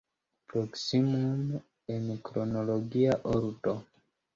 [0.53, 1.61] Proksimume
[1.99, 3.81] en kronologia ordo.